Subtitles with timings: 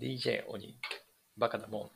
[0.00, 0.78] DJ 鬼
[1.36, 1.90] バカだもん。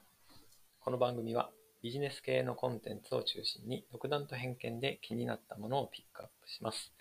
[0.80, 1.50] この番組は
[1.84, 6.92] ビジネス系のコンテンツを中心に独断と偏見で気になったものをピックアップします。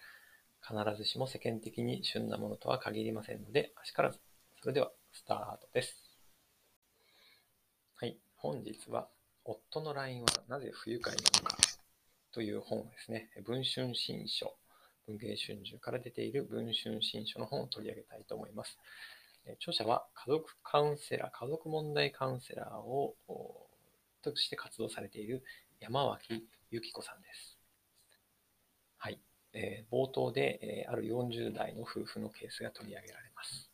[0.61, 4.19] 必ずしも世間的に旬なものとは限りませんのであしからず
[4.61, 5.95] それではスタートです。
[7.95, 8.15] はい。
[8.35, 9.07] 本日は
[9.43, 11.57] 夫の LINE はなぜ不愉快なのか
[12.31, 13.31] という本ですね。
[13.43, 14.53] 文春新書。
[15.07, 18.77] 文藝春秋から出ている文春新書の本を取り上げたいと思います。
[19.53, 23.15] 著者は家族カウンセラー、家族問題カウンセラーを
[24.21, 25.43] として活動されている
[25.79, 27.57] 山脇由紀子さんです。
[28.97, 29.19] はい。
[29.53, 33.69] えー、冒頭で、えー、ある40代の夫婦のケースが取り上げられます。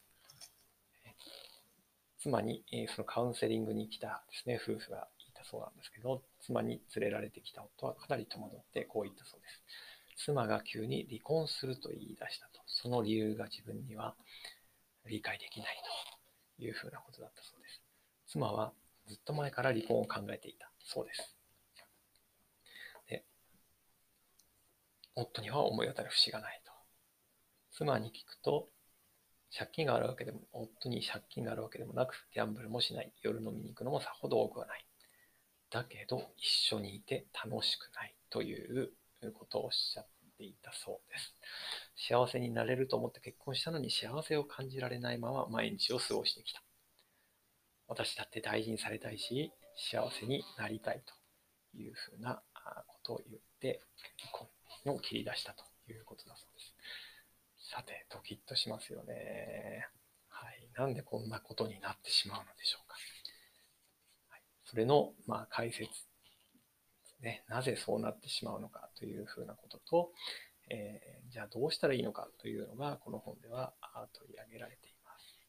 [2.20, 9.64] 妻に、えー、そのカウンセリングに来たですね、夫婦がいたそうなんですけど、妻に連れられてきた夫はかなり戸惑ってこう言ったそうです。
[10.26, 12.62] 妻が急に離婚すると言い出したと。
[12.66, 14.16] その理由が自分には、
[15.08, 15.78] 理解できない
[16.58, 17.82] というふうなことだったそうです。
[18.28, 18.74] 妻は
[19.08, 21.38] ずっと前から離婚を考えていたそうです。
[23.10, 23.24] で、
[25.16, 26.72] 夫には思い当たる節がないと。
[27.72, 28.70] 妻に聞くと、
[29.58, 34.86] 借金があるわけでも、夫に借金があるわけでもなく、ギャンブルもしない、夜飲みに行くのもさほど多くはない。
[35.70, 38.92] だけど、一緒にいて楽しくないという
[39.34, 41.36] ことをおっしゃっていたそうです。
[42.10, 46.62] 幸せになれると思って結婚したのに幸せを感じられないまま毎日を過ごしてきた。
[47.88, 49.52] 私だって大事にされたいし、
[49.92, 52.42] 幸せになりたいというふうな
[52.88, 53.82] ことを言って、
[54.20, 54.32] 離
[54.84, 57.72] 婚を切り出したということだそうです。
[57.72, 59.88] さて、ドキッとしますよね。
[60.30, 60.70] はい。
[60.76, 62.96] なんでこんなことになってしまうのでしょうか。
[64.30, 65.90] はい、それの、まあ、解説
[67.22, 67.44] ね。
[67.48, 70.12] なぜそうなってしまうのかというふうなことと、
[70.70, 73.74] えー、じゃあどうしたらいいのかというのがこの本では
[74.14, 75.40] 取り上げられています。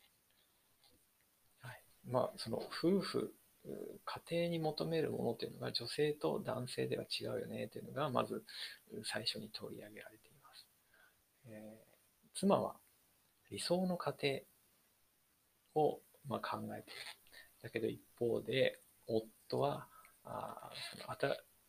[1.60, 3.34] はい、まあその夫婦
[4.04, 8.44] 家庭に求めるものというのが女性と男性では違うよねというのがまず
[9.04, 10.66] 最初に取り上げられています。
[11.46, 12.76] えー、妻は
[13.50, 14.14] 理想の家
[15.74, 17.00] 庭を、まあ、考えている。
[17.62, 19.88] だけど一方で夫は
[20.24, 21.10] あその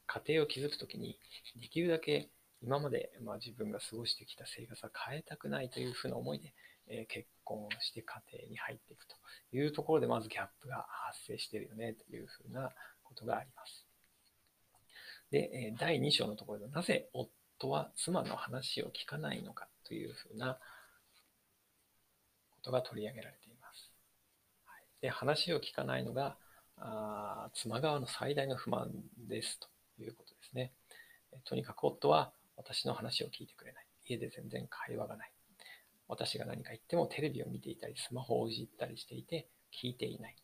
[0.09, 1.17] 家庭を築くときに
[1.61, 2.29] できるだけ
[2.61, 6.53] 今まで、まあ、自分が過ごしてきた生活は変えたくないというふうな思いで、
[6.87, 9.15] えー、結婚をして家庭に入っていくと
[9.55, 12.71] いうところでまずギャップが発生しているよねというふうな
[13.03, 13.85] ことがあります。
[15.31, 20.57] で、え第2章のところでなぜ夫は妻の話を聞かないのかというふうな
[22.51, 23.91] ことが取り上げられています。
[25.01, 26.35] で話を聞かないのが
[26.77, 28.91] あ妻側の最大の不満
[29.27, 29.67] ですと
[30.03, 30.73] いうことですね。
[31.45, 33.85] とにかく夫は私の話を聞いてくれない。
[34.05, 35.31] 家で全然会話がない。
[36.07, 40.35] 私が何か言ってもテレビを見ていたり、スマホをいじったりしていて、聞いていない。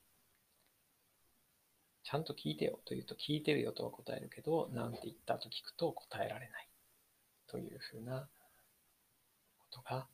[2.03, 6.69] ちゃんと聞いてよと言うと、聞いてるよとは答えるけど、なんて言ったと聞くと答えられない。
[7.47, 8.27] というふうな
[9.57, 10.07] ことが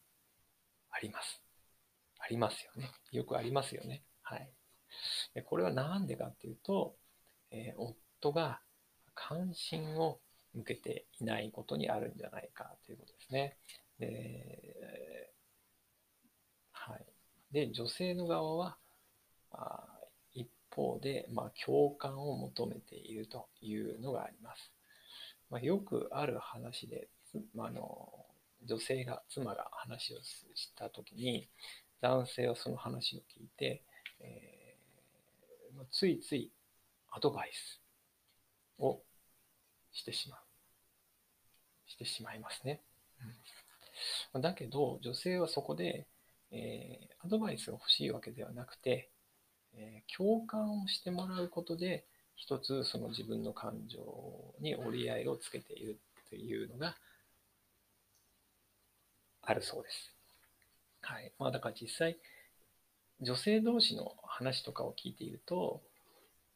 [0.89, 1.41] あります。
[2.19, 2.91] ありますよね。
[3.11, 4.03] よくありますよね。
[4.21, 4.49] はい。
[5.33, 6.95] でこれは何でかっていうと、
[7.51, 7.81] えー、
[8.21, 8.61] 夫が
[9.31, 10.19] 関心を
[10.53, 13.55] 向けていないことにあるんじゃないかということですね。
[13.97, 15.31] で、
[16.73, 17.05] はい。
[17.53, 18.77] で、女性の側は、
[19.53, 19.87] あ
[20.33, 24.73] 一方で、まあ、共感を求めているというのがあります。
[25.49, 27.07] まあ、よくある話で、
[27.55, 28.25] まあ、あの
[28.65, 31.47] 女性が、妻が話をしたときに、
[32.01, 33.83] 男性はその話を聞いて、
[34.19, 36.51] えー、ついつい
[37.11, 37.81] アドバイス
[38.77, 39.01] を
[39.91, 40.39] してしまう。
[41.87, 42.81] してしまいますね。
[44.33, 46.07] うん、だけど、女性はそこで、
[46.51, 49.09] えー、アドバイスが欲しいわけではなくて、
[49.73, 53.99] えー、共感をしてもらうことで、一つその自分の感情
[54.59, 55.99] に折り合いをつけている
[56.29, 56.95] というのが
[59.43, 60.15] あるそうです。
[61.01, 61.31] はい。
[61.37, 62.17] まあだから実際、
[63.21, 65.81] 女性同士の話とかを聞いていると、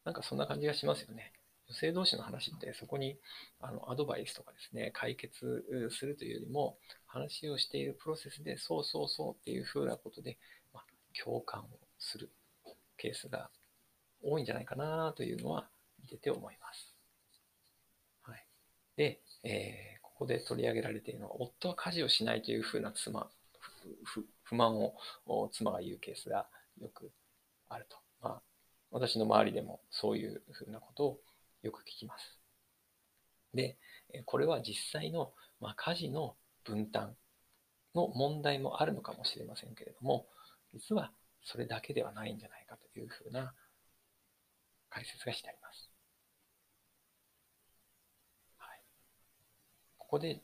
[0.03, 1.34] なんかそんな感じがしますよね。
[1.67, 3.17] 女性同士の話ってそこに
[3.59, 6.77] あのアドバイスとかですね、解決するというよりも、
[7.07, 10.37] 話をしているプロセスで、そうそうそうっていうふうなことで、
[10.73, 10.83] まあ、
[11.23, 11.65] 共感を
[11.97, 12.29] する
[12.97, 13.49] ケースが
[14.21, 15.67] 多いんじゃないかなというのは
[16.01, 16.93] 見てて思います。
[18.23, 18.45] はい。
[18.97, 23.29] で、えー、ここで取り上げられているのは、夫は家事をしないというふうな妻、
[24.43, 24.77] 不満
[25.25, 26.47] を妻が言うケースが
[26.79, 27.11] よく
[27.69, 27.97] あると。
[28.21, 28.41] まあ、
[28.91, 31.19] 私の周りでもそういうふうなことを
[31.65, 32.39] よく聞きます。
[33.53, 33.77] で、
[34.25, 37.15] これは実際の、まあ、家事の分担
[37.95, 40.27] の問題もあるのかもしれませんけれども、
[40.73, 41.11] 実は
[41.43, 43.53] それだけではないんじゃないかというふうな
[44.89, 45.89] 解説がしてあります。
[48.57, 48.79] はい、
[49.97, 50.41] ここで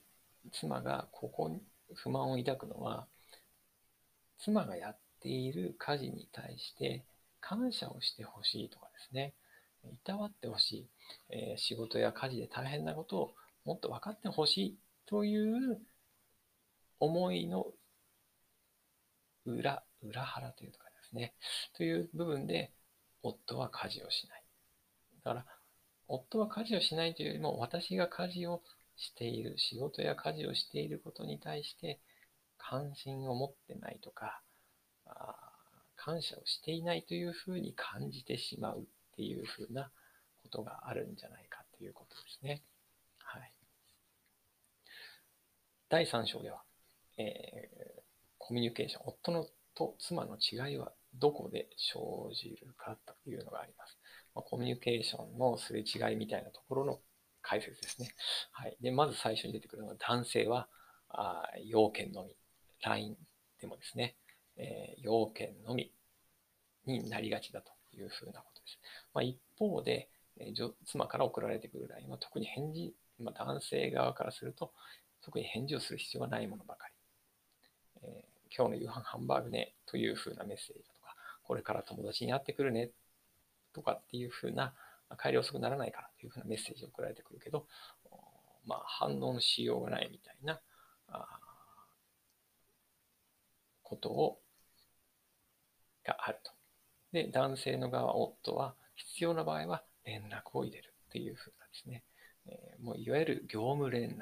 [0.51, 1.61] 妻がここに
[1.93, 3.07] 不満を抱くのは、
[4.39, 7.05] 妻がやっている家事に対して
[7.41, 9.35] 感謝をしてほしいとかですね、
[9.89, 10.87] いたわってほしい、
[11.29, 13.31] えー、仕事や家事で大変なことを
[13.65, 15.79] もっと分かってほしいという
[16.99, 17.67] 思いの
[19.45, 21.33] 裏、裏腹というかですね、
[21.75, 22.71] という部分で
[23.23, 24.43] 夫は家事をしない。
[25.23, 25.45] だから、
[26.07, 28.61] 夫は家事をしないというよりも、私が家事を
[28.97, 31.99] している、仕事や家事をしていることに対して
[32.57, 34.41] 関心を持ってないとか、
[35.05, 35.35] あ
[35.95, 38.87] 感謝をしていないというふうに感じてしまう。
[39.21, 39.91] っていうふうな
[40.41, 42.63] ことがあるんじゃないかということですね。
[43.19, 43.53] はい。
[45.89, 46.63] 第3章では、
[47.19, 48.01] えー、
[48.39, 49.45] コミュニケーション、夫の
[49.75, 53.99] と妻の違いはどこで生じるかというのがあります。
[54.33, 56.99] ま、コミュニケーションのすれ違いみたいなところの
[57.43, 58.09] 解説ですね。
[58.51, 58.75] はい。
[58.81, 60.67] で、まず最初に出てくるのは、男性は、
[61.09, 62.35] あ要件のみ。
[62.83, 63.15] LINE
[63.59, 64.15] でもですね、
[64.57, 65.93] えー、要件のみ
[66.87, 68.79] になりがちだというふうなことです。
[69.13, 70.09] まあ、一方で、
[70.39, 74.71] えー、妻から送られてくる LINE は特に返事、まあ、男性側からすると、
[75.21, 76.93] 特に返事をする必要がないものばかり。
[78.03, 82.89] えー、今日の夕飯ハンバーグねというふうなメッセージだとか、これから友達に会ってくるね
[83.73, 84.73] とかっていうふうな、
[85.21, 87.67] 帰り遅くならないからというふうなメッセージを送られてくるけど、
[88.65, 90.61] まあ、反応のしようがないみたいな
[93.83, 94.39] ことを
[96.05, 96.60] があると。
[97.11, 102.03] で、男性の側、夫は必要な場合は連絡を入れるっていうふうなですね、
[102.47, 104.19] えー、もういわゆる業務連絡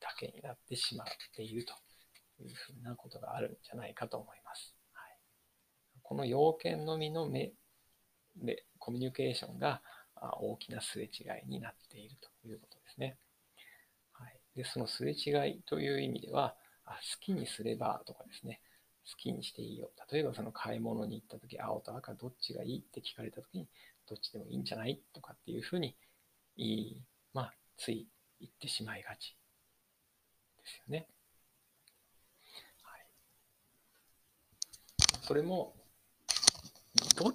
[0.00, 1.72] だけになってしまっていると
[2.42, 4.74] いうふうなことがあるんじゃないかと思います。
[4.92, 5.18] はい、
[6.02, 7.52] この要件のみの目
[8.36, 9.82] でコミュニケーションが
[10.40, 13.16] 大きなすれ違いになっているということですね。
[14.12, 16.54] はい、でそのすれ違いという意味では、
[16.84, 18.60] あ好きにすればとかですね、
[19.08, 19.90] 好きにしていいよ。
[20.10, 23.68] 例えばその買い物に行った時、青と赤どっちがいいって聞かれた時に、
[24.08, 25.96] どっちでもいいんじゃないとかっていうふうに、
[26.56, 28.08] いい、まあ、つい
[28.40, 29.36] 言ってしまいがち
[30.58, 31.06] ですよね。
[32.82, 33.06] はい。
[35.22, 35.74] それも、
[37.16, 37.32] どっ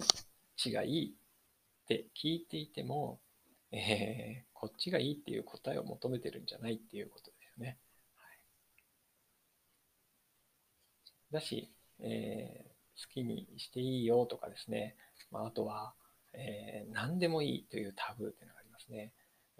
[0.57, 3.19] ちがいいって聞いていても、
[3.71, 7.77] えー、こっちがいいっていう答えを求めてるんじゃないっていうことですよね。
[11.31, 14.95] だし、えー、好きにしていいよとかですね、
[15.31, 15.93] まあ、あとは、
[16.33, 19.13] えー、何でもいいというタブーというのがありますね。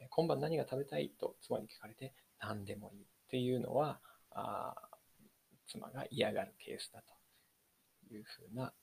[0.10, 4.00] 今晩何が食べたいと妻に聞かれて何でもいいというのは
[4.32, 4.74] あ
[5.68, 7.02] 妻が嫌がるケースだ
[8.10, 8.74] というふうな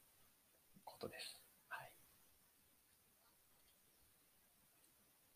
[0.85, 1.41] ことです。
[1.69, 1.93] はい、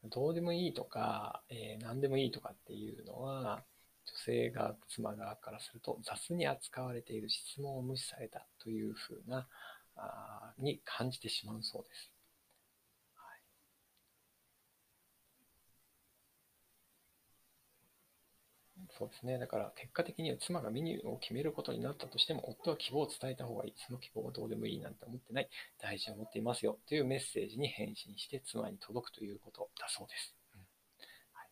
[0.05, 3.65] どうでもいいとか、えー、何でもいいとかっていうのは
[4.27, 9.49] 女性が妻側からすると雑に扱われている質問を無視されたというふうな
[9.97, 12.13] あに感じてしまうそうです。
[18.99, 19.39] そうですね。
[19.39, 23.75] だから結果的には妻がメニューを決めることになったとしても、夫は希望を伝えた方がいい。
[23.77, 25.49] その希望はどうでもいいなんて思ってない。
[25.81, 26.79] 大事に思っていますよ。
[26.87, 30.35] というメッセージに返信して妻に届くということだそうです。
[30.55, 30.61] うん
[31.33, 31.49] はい、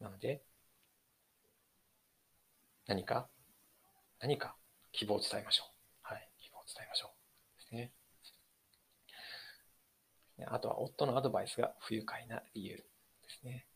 [0.00, 0.42] なので、
[2.86, 3.28] 何か、
[4.20, 4.56] 何か？
[4.92, 5.68] 希望を伝えましょう。
[6.02, 7.10] はい、希望を伝えましょう。
[7.60, 7.92] ですね。
[10.46, 12.84] あとは夫のアドバイスが不愉快な理由で
[13.28, 13.66] すね。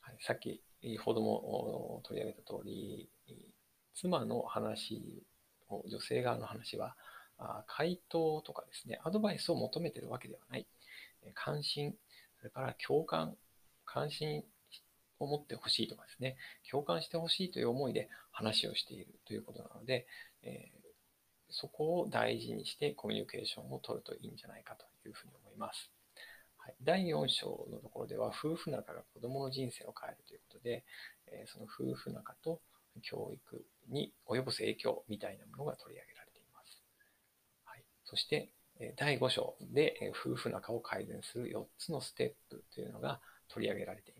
[0.00, 0.62] はい、さっき
[1.02, 3.10] ほども取り上げた通り、
[3.94, 5.24] 妻の話
[5.68, 6.96] を、女性側の話は、
[7.66, 10.68] 回答とかですね、アドバイスを求めているわけではない。
[11.34, 11.96] 関心、
[12.38, 13.36] それから共感、
[13.84, 14.44] 関心
[15.20, 16.36] を持ってほしいとかですね、
[16.68, 20.06] 共感してほしいという思いで話をしているということなので、
[20.42, 20.80] えー、
[21.50, 25.90] そこを大事にしてコミュニケーションを取るといいんじゃないかというふうに思います。
[26.56, 30.84] はい、第4章のところでは、夫婦仲が子供の人生を変えるということで、
[31.26, 32.60] えー、その夫婦仲と
[33.02, 36.82] 教育に及ぼす影響みたいなものが取り上げられています。
[37.64, 38.50] はい、そして、
[38.96, 44.19] 第5章で夫婦仲を改善する4つのステップというのが取り上げられていま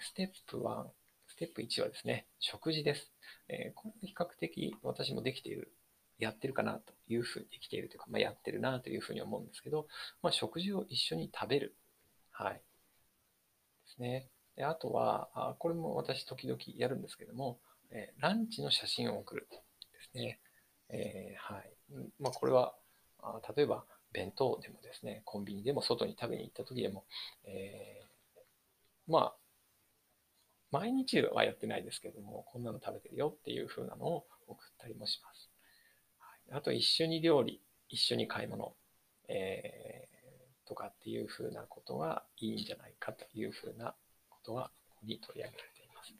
[0.00, 0.86] ステップ1、
[1.28, 3.12] ステップ1はですね、食事です。
[3.48, 5.72] えこれ比較的私もできている、
[6.18, 9.86] やってるかなというふうにできているというか、まあ、やってるなというふうに思うんですけど、
[10.22, 11.76] まあ、食事を一緒に食べる。
[12.30, 12.54] はい。
[12.54, 12.60] で
[13.94, 14.28] すね。
[14.56, 17.58] であとはあ、これも私時々やるんですけども、
[17.90, 19.58] えランチの写真を送るで
[20.10, 20.40] すね。
[20.88, 21.70] えー、はい。
[22.18, 22.74] まあ、これは
[23.20, 27.04] あ例えば弁当でもですね、コンビニでも外に食べに行った時でも、
[27.44, 29.36] えー、まあ、
[30.70, 35.50] 毎日はやってないですけども、こんなの食べてるよっていう風なのを送ったりもします。
[36.52, 38.74] あと、一緒に料理、一緒に買い物、
[39.28, 43.94] えー、とかっていう風なことがいいんじゃないかという風な
[44.28, 46.12] ことがここに取り上げられています。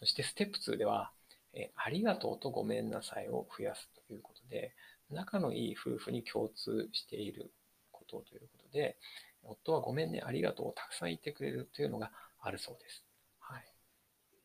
[0.00, 1.12] そしてステップ2では、
[1.56, 4.74] えありがとうとごめんなさいを増やすということで、
[5.10, 7.52] 仲のいい夫婦に共通している
[7.92, 8.96] ことということで、
[9.42, 13.04] 夫はごめんね、ありがとうをたくさん言ってくれるというのがあるそうです。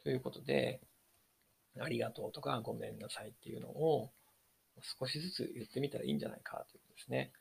[0.03, 0.79] ということで、
[1.79, 4.11] ありがとうとかごめんなさいっていうのを
[4.99, 7.31] 少しずつ言ってみたらいいんじゃないかということですね。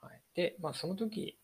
[0.00, 0.20] はい。
[0.34, 1.38] で、まあその時、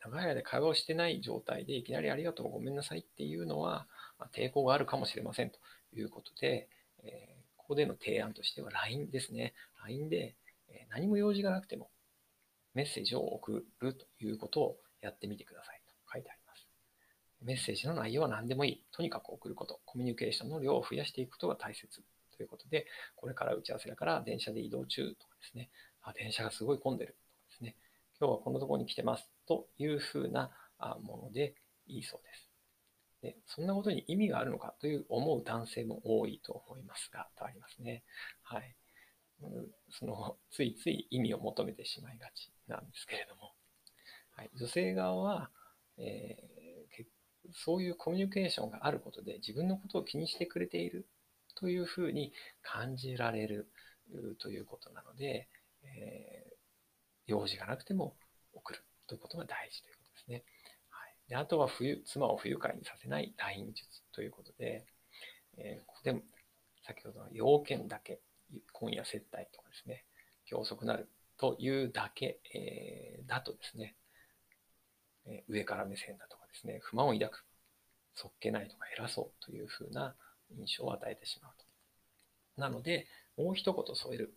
[0.00, 3.86] 長い間会話をしてない状態でいきなりありがとうごめんなさいっていうのは、
[4.18, 5.58] ま抵抗があるかもしれませんと
[5.94, 6.68] いうことで、
[7.04, 9.54] えー、ここでの提案としては LINE ですね。
[9.84, 10.34] LINE で、
[10.90, 11.90] 何も用事がなくても
[12.74, 15.81] メッセージを送るということをやってみてください。
[17.44, 18.84] メッセージの内容は何でもいい。
[18.92, 19.80] とにかく送ること。
[19.84, 22.02] コミュニケーションの量を増やしていくことが大切
[22.36, 25.70] ということで、これから打ち合わせだから電車で移動中とかですね。
[26.02, 27.76] あ、電車がすごい混んでるとかですね。
[28.20, 30.50] 今日はこんなところに来てますというふうな
[31.02, 31.54] もので
[31.86, 32.48] いいそうです。
[33.22, 38.02] で、そんなことに意味があるのかという思う男性も多いと思いますが、とありますね。
[38.42, 38.76] はい。
[39.90, 43.52] その、ついつい意味を求めてしまいがちなんですけれども、
[44.32, 45.50] はい、女性側は、
[45.98, 46.61] えー、
[47.54, 51.06] そういうコミュニケーションがあることで自分のことを気にしてくれている
[51.54, 52.32] というふうに
[52.62, 53.68] 感じられる
[54.38, 55.48] ということなので、
[55.84, 56.54] えー、
[57.26, 58.16] 用事がなくても
[58.52, 60.44] 送るということが大事ということですね。
[60.90, 64.86] はい、であとは冬妻を不愉快にさせない LINE 術ということで、
[65.58, 66.22] えー、ここでも
[66.86, 68.20] 先ほどの要件だけ、
[68.72, 70.04] 今夜接待とかですね、
[70.50, 73.96] 今日遅くなるというだけ、えー、だとですね、
[75.26, 77.44] え上から目線だとかですね、不満を抱く、
[78.14, 80.14] そっけないとか偉そうというふうな
[80.56, 82.60] 印象を与えてしまうと。
[82.60, 83.06] なので、
[83.36, 84.34] もう一言添える、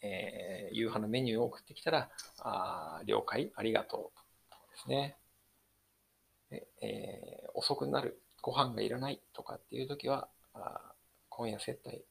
[0.00, 5.16] えー、夕飯のメニューを送ってきたら、あ了解、ありがとうですね。
[6.50, 10.94] えー、遅くなる、ご飯がいらないとかっていう時は、あ
[11.28, 12.02] 今夜接待に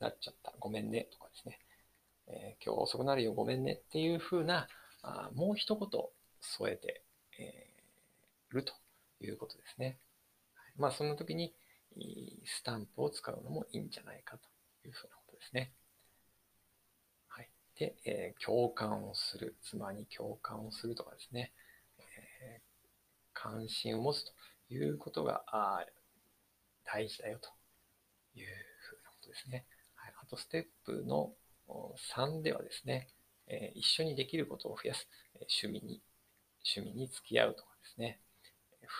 [0.00, 1.58] なっちゃった、ごめんねとかですね。
[2.28, 4.68] えー、今日遅くなるよ、ごめんねっていうふうな、
[5.02, 5.88] あもう一言
[6.40, 7.02] 添えて、
[7.38, 8.72] えー、ると
[9.26, 9.98] いうことですね。
[10.76, 11.54] まあ、その時に、
[12.44, 14.48] スタンプを使うのもいいんじゃないかと
[14.86, 15.72] いうふうなことですね。
[17.28, 17.50] はい。
[17.78, 19.56] で、えー、共感をする。
[19.62, 21.52] 妻に共感をするとかですね。
[21.98, 22.60] えー、
[23.34, 24.32] 関心を持つと
[24.70, 25.44] いうことが
[26.84, 27.50] 大事だよと
[28.34, 29.66] いうふうなことですね。
[29.94, 31.34] はい、あと、ステップの
[32.14, 33.08] 3ではですね、
[33.46, 36.02] え一緒にできることを増やす、趣味に、
[36.76, 38.21] 趣味に付き合うとかですね、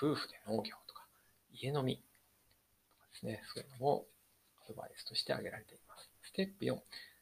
[0.00, 1.06] 夫婦で農業とか、
[1.52, 4.06] 家飲みとかですね、そういうのも
[4.64, 6.10] アドバイスとして挙げられています。
[6.22, 6.78] ステップ4、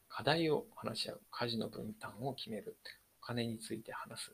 [0.08, 2.76] 課題を話し合う、家事の分担を決める、
[3.22, 4.32] お金について話す、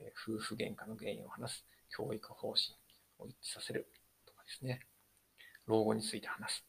[0.00, 2.74] え夫婦喧嘩の原因を話す、教育方針
[3.18, 3.86] を一致させる。
[4.26, 4.80] とかですね、
[5.66, 6.64] 老後について話す。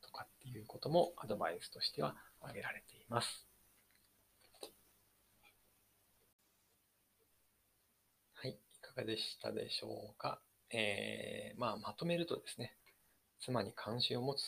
[0.00, 3.46] とかっていうこともアドバイスとしては挙げられています。
[8.34, 8.56] はい、い
[8.92, 10.40] かがでしたでしょうか。
[10.70, 12.76] えー、まあ、まとめるとですね、
[13.40, 14.42] 妻に関心を持つ、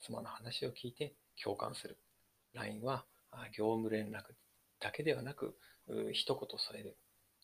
[0.00, 1.98] 妻の話を聞いて共感する。
[2.54, 3.04] LINE は
[3.56, 4.22] 業務連絡
[4.80, 5.56] だけではなく、
[6.12, 6.96] 一言添える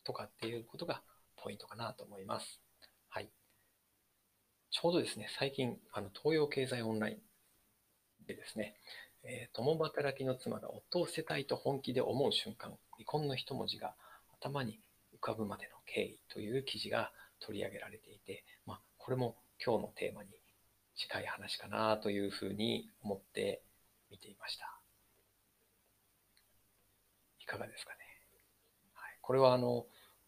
[0.05, 1.02] とかっていうことが
[1.37, 2.61] ポイントかなと思います。
[3.09, 3.31] はい。
[4.71, 8.76] ちょうどですね、最近、あの東洋経済オンラインでですね、
[9.23, 13.95] えー、共働きの妻が夫を捨てたいと本気で思う瞬間、離婚の一文字が
[14.40, 14.81] 頭に
[15.14, 20.30] 浮かぶまでの経緯という記事が取り上げられていて、まあ、これも今日のテーマに
[20.97, 23.62] 近い話かなというふうに思って
[24.11, 24.78] 見ていました。
[27.40, 27.99] いかがですかね。
[28.95, 29.87] はい、これはあの、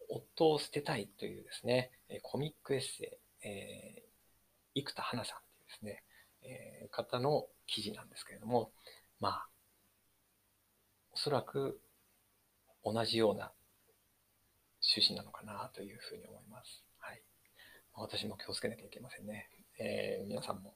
[0.09, 1.91] 夫を捨てたいというですね、
[2.23, 6.05] コミックエッセイ、えー、生田花さんというですね、
[6.43, 8.73] えー、方の記事なんですけれども、
[9.21, 9.49] まあ、
[11.13, 11.81] おそらく
[12.85, 13.53] 同じような
[14.83, 16.85] 趣旨なのかなというふうに思います。
[16.99, 17.23] はい。
[17.95, 19.49] 私も気をつけなきゃいけませんね。
[19.79, 20.75] えー、皆さんも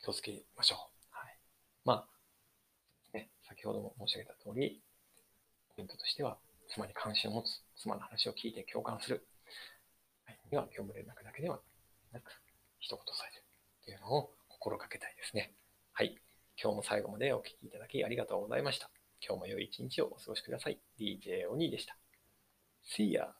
[0.00, 0.78] 気をつけましょう。
[1.10, 1.38] はい。
[1.84, 2.06] ま
[3.12, 4.80] あ、ね、先ほども申し上げた通り、
[5.74, 9.26] ポイントとしては、妻に関心を持つ、妻の話を聞いて共感する。
[10.24, 11.60] はい、には業務連絡だけでは
[12.12, 12.30] なく、
[12.78, 13.44] 一言添える
[13.84, 15.54] というのを心がけたいですね。
[15.92, 16.16] はい。
[16.60, 18.90] 今日も最後までお聴きいただきありがとうございました。
[19.24, 20.80] 今日も良い一日をお過ごしください。
[20.98, 21.96] DJ お兄でした。
[22.88, 23.37] See ya!